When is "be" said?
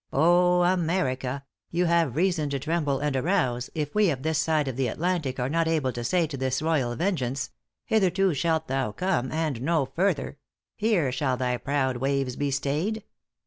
12.35-12.49